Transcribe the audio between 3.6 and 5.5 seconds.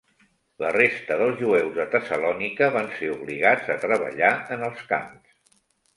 a treballar en els camps.